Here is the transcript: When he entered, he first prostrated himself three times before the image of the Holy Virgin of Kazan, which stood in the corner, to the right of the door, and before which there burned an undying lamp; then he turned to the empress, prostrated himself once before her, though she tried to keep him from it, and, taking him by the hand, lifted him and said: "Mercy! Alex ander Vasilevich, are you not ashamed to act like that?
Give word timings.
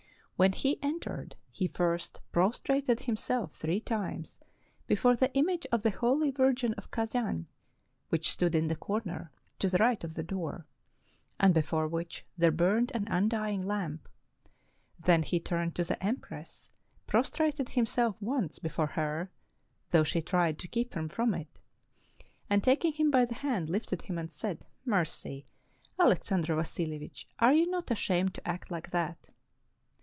When 0.37 0.53
he 0.53 0.79
entered, 0.81 1.35
he 1.51 1.67
first 1.67 2.19
prostrated 2.31 3.01
himself 3.01 3.53
three 3.53 3.79
times 3.79 4.39
before 4.87 5.15
the 5.15 5.31
image 5.35 5.67
of 5.71 5.83
the 5.83 5.91
Holy 5.91 6.31
Virgin 6.31 6.73
of 6.79 6.89
Kazan, 6.89 7.45
which 8.09 8.31
stood 8.31 8.55
in 8.55 8.65
the 8.67 8.75
corner, 8.75 9.31
to 9.59 9.69
the 9.69 9.77
right 9.77 10.03
of 10.03 10.15
the 10.15 10.23
door, 10.23 10.65
and 11.39 11.53
before 11.53 11.87
which 11.87 12.25
there 12.39 12.49
burned 12.51 12.91
an 12.95 13.07
undying 13.07 13.61
lamp; 13.61 14.09
then 14.97 15.21
he 15.21 15.39
turned 15.39 15.75
to 15.75 15.83
the 15.83 16.03
empress, 16.03 16.71
prostrated 17.05 17.69
himself 17.69 18.19
once 18.19 18.57
before 18.57 18.87
her, 18.87 19.29
though 19.91 20.03
she 20.03 20.23
tried 20.23 20.57
to 20.57 20.67
keep 20.67 20.95
him 20.95 21.07
from 21.07 21.35
it, 21.35 21.59
and, 22.49 22.63
taking 22.63 22.93
him 22.93 23.11
by 23.11 23.25
the 23.25 23.35
hand, 23.35 23.69
lifted 23.69 24.01
him 24.01 24.17
and 24.17 24.31
said: 24.31 24.65
"Mercy! 24.85 25.45
Alex 25.99 26.31
ander 26.31 26.55
Vasilevich, 26.55 27.27
are 27.37 27.53
you 27.53 27.69
not 27.69 27.91
ashamed 27.91 28.33
to 28.33 28.47
act 28.49 28.71
like 28.71 28.89
that? 28.89 29.29